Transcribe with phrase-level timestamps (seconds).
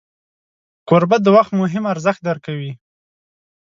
[0.89, 2.71] کوربه د وخت مهم ارزښت درک کوي.